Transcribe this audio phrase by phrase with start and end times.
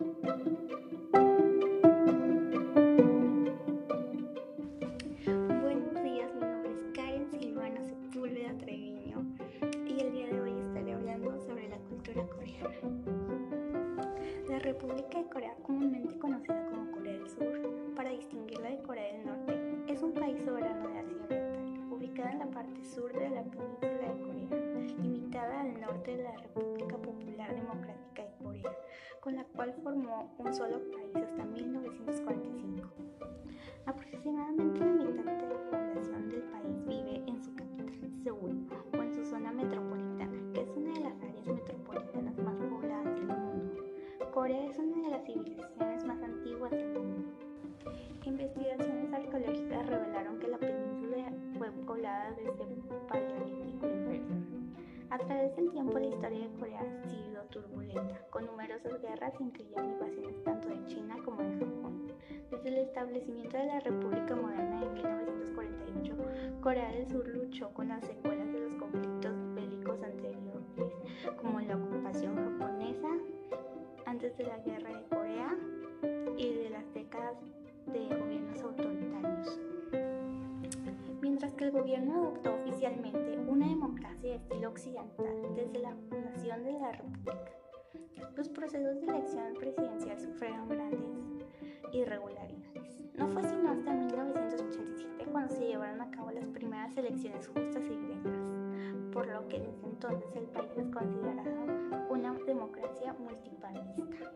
[0.00, 0.14] Buenos
[6.04, 9.26] días, mi nombre es Karen Silvana Sepúlveda Treviño
[9.88, 12.76] y el día de hoy estaré hablando sobre la cultura coreana.
[14.48, 17.60] La República de Corea, comúnmente conocida como Corea del Sur,
[17.96, 19.58] para distinguirla de Corea del Norte,
[19.88, 24.14] es un país soberano de Asia Oriental, ubicada en la parte sur de la península
[24.14, 24.48] de Corea,
[25.02, 26.57] limitada al norte de la República
[29.58, 32.88] cual formó un solo país hasta 1945.
[33.86, 39.12] Aproximadamente la mitad de la población del país vive en su capital, Seúl, o en
[39.12, 43.82] su zona metropolitana, que es una de las áreas metropolitanas más pobladas del mundo.
[44.32, 47.28] Corea es una de las civilizaciones más antiguas del mundo.
[48.26, 52.52] Investigaciones arqueológicas revelaron que la península fue poblada desde
[53.08, 53.37] Paleolítico.
[55.10, 59.84] A través del tiempo la historia de Corea ha sido turbulenta, con numerosas guerras incluyendo
[59.84, 62.12] invasiones tanto de China como de Japón.
[62.50, 66.14] Desde el establecimiento de la República Moderna en 1948,
[66.60, 70.66] Corea del Sur luchó con las secuelas de los conflictos bélicos anteriores,
[71.40, 73.08] como la ocupación japonesa
[74.04, 75.56] antes de la Guerra de Corea
[76.36, 77.36] y de las décadas
[77.86, 79.58] de gobiernos autoritarios.
[81.68, 87.52] El gobierno adoptó oficialmente una democracia de estilo occidental desde la fundación de la República,
[88.34, 91.00] los procesos de elección presidencial sufrieron grandes
[91.92, 93.04] irregularidades.
[93.12, 97.96] No fue sino hasta 1987 cuando se llevaron a cabo las primeras elecciones justas y
[97.98, 98.37] directas,
[99.12, 101.50] por lo que desde entonces el país es considerado
[102.10, 104.32] una democracia multipartista.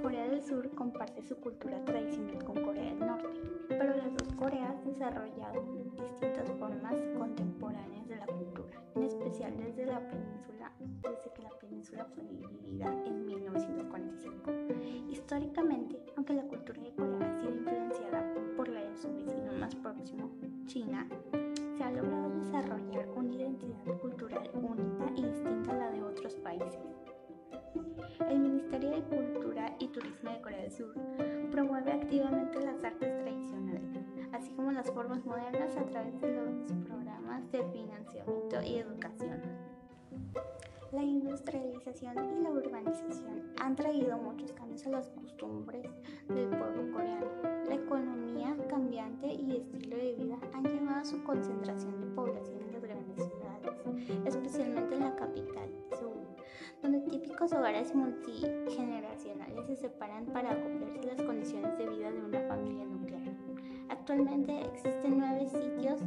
[0.00, 4.84] Corea del Sur comparte su cultura tradicional con Corea del Norte, pero las dos Coreas
[4.84, 11.50] desarrollaron distintas formas contemporáneas de la cultura, en especial desde la península, desde que la
[11.58, 14.52] península fue dividida en 1945.
[15.10, 19.74] Históricamente, aunque la cultura de Corea ha sido influenciada por la de su vecino más
[19.74, 20.30] próximo,
[20.66, 21.06] China,
[22.54, 26.78] desarrollar una identidad cultural única y distinta a la de otros países.
[28.28, 30.94] El Ministerio de Cultura y Turismo de Corea del Sur
[31.50, 33.82] promueve activamente las artes tradicionales,
[34.32, 39.40] así como las formas modernas a través de los programas de financiamiento y educación.
[40.92, 45.90] La industrialización y la urbanización han traído muchos cambios a las costumbres
[46.28, 47.26] del pueblo coreano.
[47.68, 50.38] La economía cambiante y estilo de vida
[51.04, 56.26] su concentración de población en las grandes ciudades, especialmente en la capital, Seúl,
[56.82, 62.86] donde típicos hogares multigeneracionales se separan para acoplarse las condiciones de vida de una familia
[62.86, 63.34] nuclear.
[63.90, 66.00] Actualmente existen nueve sitios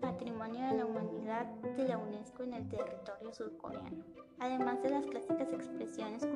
[0.00, 1.46] Patrimonio de la Humanidad
[1.76, 4.04] de la UNESCO en el territorio surcoreano,
[4.38, 6.26] además de las clásicas expresiones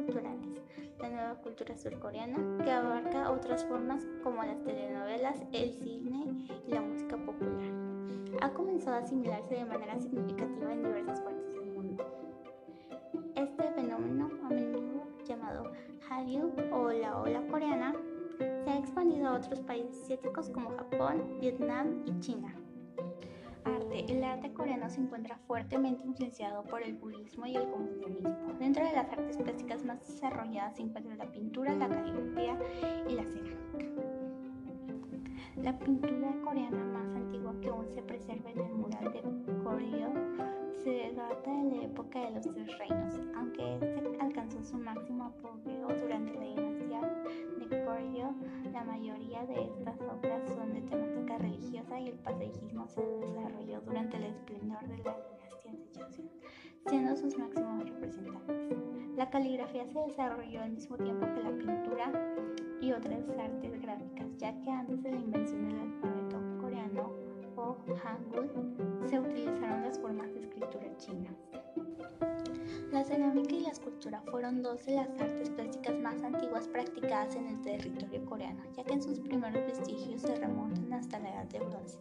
[1.41, 7.71] cultura surcoreana, que abarca otras formas como las telenovelas, el cine y la música popular.
[8.41, 12.05] Ha comenzado a asimilarse de manera significativa en diversas partes del mundo.
[13.35, 15.73] Este fenómeno, a menudo llamado
[16.09, 17.95] Hallyu o la ola coreana,
[18.39, 22.55] se ha expandido a otros países asiáticos como Japón, Vietnam y China.
[23.65, 24.07] Arte.
[24.09, 28.55] El arte coreano se encuentra fuertemente influenciado por el budismo y el confucianismo.
[28.59, 32.59] Dentro de las artes plásticas más desarrolladas se encuentran la pintura, la caligrafía
[33.09, 33.61] y la cerámica.
[35.57, 39.23] La pintura coreana más antigua que aún se preserva en el mural de
[39.63, 40.11] Goryeo
[40.83, 45.89] se data de la época de los tres reinos, aunque este alcanzó su máximo apogeo
[46.01, 47.01] durante la dinastía
[47.59, 48.35] de Goryeo.
[48.73, 50.30] La mayoría de estas obras
[52.23, 56.31] paisajismo se desarrolló durante el esplendor de la dinastía de Joseon,
[56.87, 58.79] siendo sus máximos representantes.
[59.17, 62.37] La caligrafía se desarrolló al mismo tiempo que la pintura
[62.81, 67.13] y otras artes gráficas, ya que antes de la invención del alfabeto coreano
[67.57, 68.51] o Hangul
[69.07, 71.35] se utilizaron las formas de escritura chinas.
[72.91, 73.71] La cerámica y la
[74.11, 78.85] escultura fueron dos de las artes plásticas más antiguas practicadas en el territorio coreano, ya
[78.85, 81.99] que en sus primeros vestigios se remontan hasta la Edad de Bronce,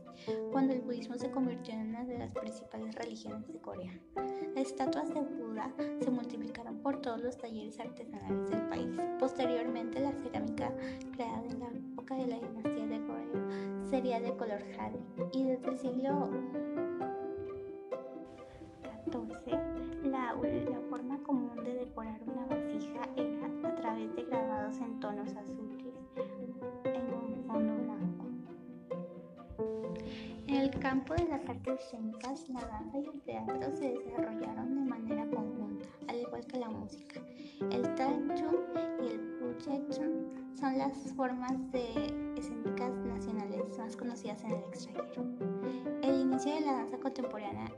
[0.51, 3.91] cuando el budismo se convirtió en una de las principales religiones de Corea.
[4.55, 8.99] Las estatuas de Buda se multiplicaron por todos los talleres artesanales del país.
[9.19, 10.73] Posteriormente, la cerámica
[11.13, 14.99] creada en la época de la dinastía de Goryeo sería de color jade
[15.33, 16.29] y desde el siglo
[19.11, 19.68] XIV
[20.35, 25.85] la, forma común de decorar una vasija era a través de grabados en tonos azules
[26.83, 28.25] en un fondo blanco.
[30.47, 34.89] En el campo de las artes escénicas, la danza y el teatro se desarrollaron de
[34.89, 37.21] manera conjunta, al igual que la música.
[37.71, 38.57] El Tanchun
[39.01, 40.29] y el Jechon
[40.59, 41.85] son las formas de
[42.37, 45.23] escénicas nacionales más conocidas en el extranjero.
[46.03, 47.71] El inicio de la danza contemporánea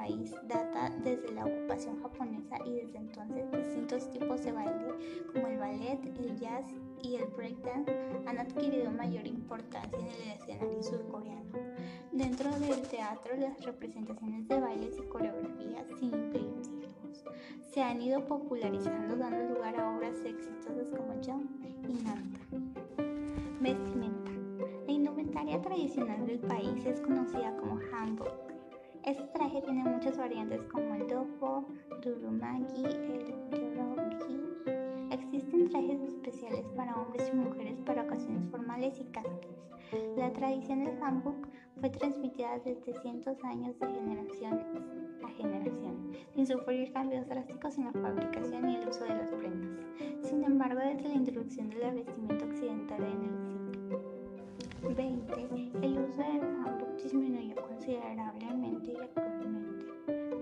[0.00, 4.94] país data desde la ocupación japonesa y desde entonces distintos tipos de baile
[5.30, 6.64] como el ballet, el jazz
[7.02, 7.92] y el breakdance
[8.24, 11.52] han adquirido mayor importancia en el escenario surcoreano.
[12.12, 16.50] Dentro del teatro, las representaciones de bailes y coreografías sin incluir
[17.70, 21.50] se han ido popularizando dando lugar a obras exitosas como Jump
[21.88, 22.40] y Nanta.
[23.60, 24.32] Vestimenta.
[24.86, 28.49] La indumentaria tradicional del país es conocida como hanbok.
[29.04, 31.66] Este traje tiene muchas variantes como el dopo,
[32.02, 34.40] durumagi, el yorogi.
[35.10, 39.48] Existen trajes especiales para hombres y mujeres para ocasiones formales y casuales.
[40.16, 41.48] La tradición del hanbok
[41.80, 44.60] fue transmitida desde cientos años de generación
[45.24, 49.80] a generación, sin sufrir cambios drásticos en la fabricación y el uso de las prendas.
[50.22, 53.59] Sin embargo, desde la introducción de la vestimenta occidental en el siglo
[54.80, 59.86] XX, el uso del hanbok disminuyó considerablemente y actualmente.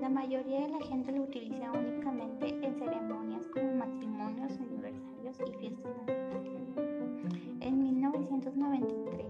[0.01, 5.93] La mayoría de la gente lo utiliza únicamente en ceremonias como matrimonios, aniversarios y fiestas
[6.07, 6.87] nacionales.
[7.61, 9.27] En 1993,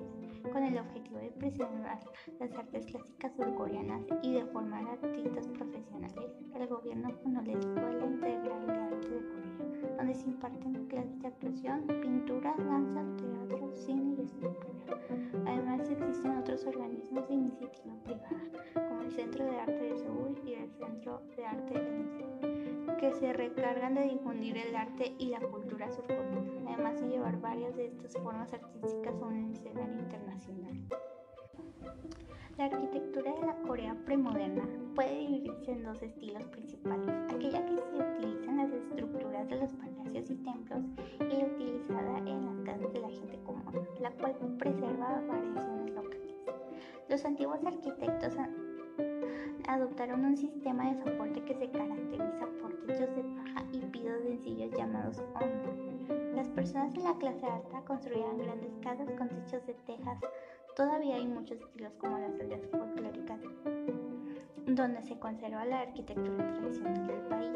[0.51, 1.99] con el objetivo de preservar
[2.39, 6.15] las artes clásicas surcoreanas y de formar artistas profesionales,
[6.55, 11.29] el gobierno fundó la Escuela Integral de Arte de Corea, donde se imparten clases de
[11.29, 14.99] actuación, pintura, danza, teatro, cine y escultura.
[15.47, 20.55] Además existen otros organismos de iniciativa privada, como el Centro de Arte de Seúl y
[20.55, 22.19] el Centro de Arte de
[22.99, 27.77] que se recargan de difundir el arte y la cultura surcoreana, además de llevar varias
[27.77, 30.38] de estas formas artísticas a un escenario internacional.
[32.57, 37.97] La arquitectura de la Corea premoderna puede dividirse en dos estilos principales, aquella que se
[37.97, 40.85] utiliza en las estructuras de los palacios y templos
[41.21, 46.35] y la utilizada en las casas de la gente común, la cual preserva variaciones locales.
[47.09, 48.35] Los antiguos arquitectos
[49.69, 54.73] adoptaron un sistema de soporte que se caracteriza por techos de paja y pisos sencillos
[54.77, 56.35] llamados on.
[56.35, 60.19] Las personas de la clase alta construían grandes casas con techos de tejas
[60.79, 63.41] Todavía hay muchos estilos como las aldeas folclóricas,
[64.65, 67.51] donde se conserva la arquitectura tradicional del país.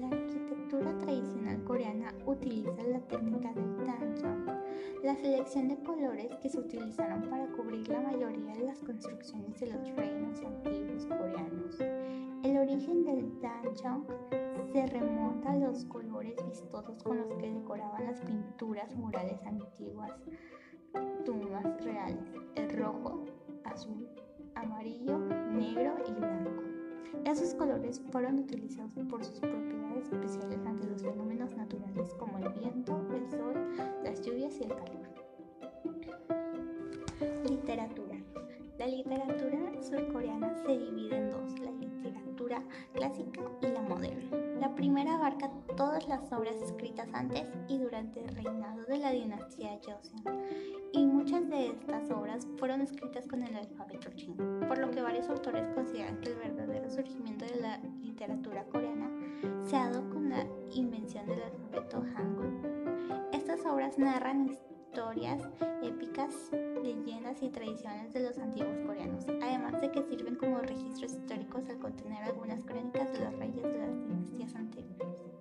[0.00, 4.57] La arquitectura tradicional coreana utiliza la técnica del danjong,
[5.02, 9.66] la selección de colores que se utilizaron para cubrir la mayoría de las construcciones de
[9.72, 11.80] los reinos antiguos coreanos.
[12.42, 14.06] El origen del danjong
[14.72, 20.12] se remonta a los colores vistosos con los que decoraban las pinturas murales antiguas,
[27.28, 33.06] Esos colores fueron utilizados por sus propiedades especiales ante los fenómenos naturales como el viento,
[33.14, 33.54] el sol,
[34.02, 35.08] las lluvias y el calor.
[37.50, 38.16] Literatura.
[38.78, 42.62] La literatura surcoreana se divide en dos, la literatura
[42.94, 44.47] clásica y la moderna.
[44.60, 49.78] La primera abarca todas las obras escritas antes y durante el reinado de la dinastía
[49.84, 50.42] Joseon,
[50.92, 55.28] y muchas de estas obras fueron escritas con el alfabeto chino, por lo que varios
[55.28, 59.08] autores consideran que el verdadero surgimiento de la literatura coreana
[59.64, 60.44] se ha dado con la
[60.74, 63.28] invención del alfabeto Hangul.
[63.32, 65.42] Estas obras narran historias
[65.82, 66.50] épicas,
[66.82, 71.78] leyendas y tradiciones de los antiguos coreanos, además de que sirven como registros históricos al
[71.78, 75.37] contener algunas crónicas de los reyes de las dinastías anteriores.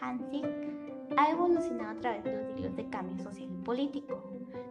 [0.00, 0.46] Hansik,
[1.16, 4.22] ha evolucionado a través de los siglos de cambio social y político.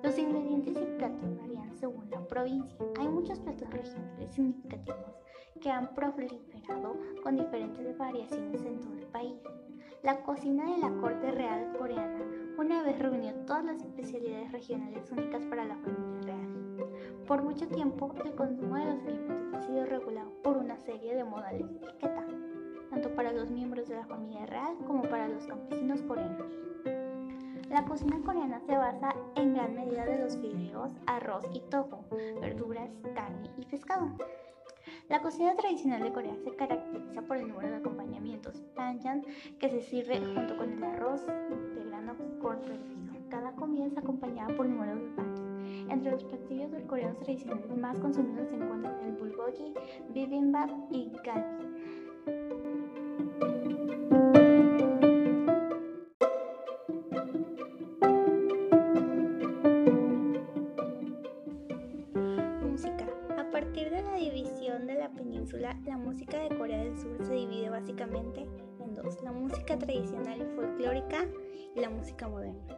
[0.04, 2.78] Los ingredientes y platos varían según la provincia.
[3.00, 5.16] Hay muchos platos regionales significativos
[5.62, 9.42] que han proliferado con diferentes variaciones en todo el país.
[10.04, 12.24] La cocina de la corte real coreana
[12.58, 16.56] una vez reunió todas las especialidades regionales únicas para la familia real.
[17.28, 21.24] Por mucho tiempo, el consumo de los alimentos ha sido regulado por una serie de
[21.24, 22.26] modales de etiqueta,
[22.96, 26.48] tanto para los miembros de la familia real como para los campesinos coreanos.
[27.70, 31.98] La cocina coreana se basa en gran medida de los fideos, arroz y tofu,
[32.40, 34.12] verduras, carne y pescado.
[35.10, 39.24] La cocina tradicional de Corea se caracteriza por el número de acompañamientos, banchan,
[39.60, 43.14] que se sirve junto con el arroz de grano por perdido.
[43.30, 45.42] Cada comida es acompañada por numerosos baños.
[45.90, 49.74] Entre los platillos del coreanos tradicionales más consumidos se encuentran el bulgogi,
[50.14, 51.66] bibimbap y galbi.
[68.14, 71.26] En dos, la música tradicional y folclórica
[71.76, 72.78] y la música moderna.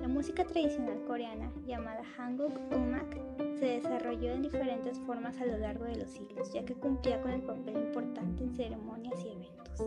[0.00, 3.18] La música tradicional coreana, llamada Hanguk Umak,
[3.58, 7.32] se desarrolló en diferentes formas a lo largo de los siglos, ya que cumplía con
[7.32, 9.86] el papel importante en ceremonias y eventos.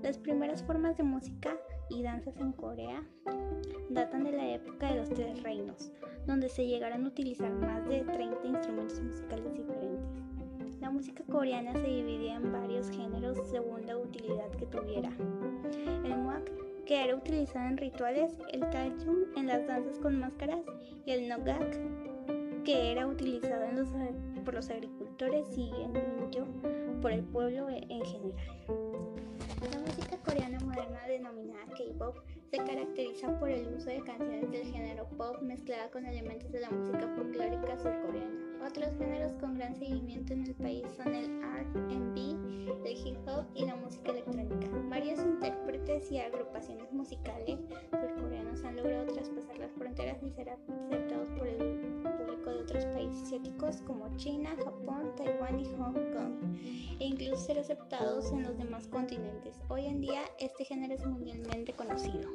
[0.00, 1.56] Las primeras formas de música
[1.90, 3.02] y danzas en Corea
[3.90, 5.90] datan de la época de los Tres Reinos,
[6.24, 10.27] donde se llegaron a utilizar más de 30 instrumentos musicales diferentes.
[10.80, 15.10] La música coreana se dividía en varios géneros según la utilidad que tuviera.
[16.04, 16.50] El muak,
[16.86, 20.60] que era utilizado en rituales, el taejung en las danzas con máscaras
[21.04, 21.76] y el nogak,
[22.64, 23.66] que era utilizado
[24.44, 26.46] por los agricultores y el minyo
[27.02, 28.34] por el pueblo en general.
[29.70, 31.00] La música coreana moderna
[31.98, 32.16] K-pop
[32.50, 36.70] se caracteriza por el uso de canciones del género pop mezclada con elementos de la
[36.70, 38.66] música folclórica surcoreana.
[38.66, 42.20] Otros géneros con gran seguimiento en el país son el R&B,
[42.88, 44.68] el hip hop y la música electrónica.
[44.88, 47.58] Varios intérpretes y agrupaciones musicales
[47.90, 51.27] surcoreanos han logrado traspasar las fronteras y ser aceptados
[53.86, 56.58] como China, Japón, Taiwán y Hong Kong,
[56.98, 59.60] e incluso ser aceptados en los demás continentes.
[59.68, 62.30] Hoy en día este género es mundialmente conocido.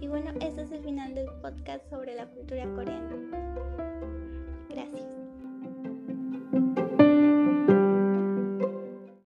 [0.00, 3.69] Y bueno, este es el final del podcast sobre la cultura coreana.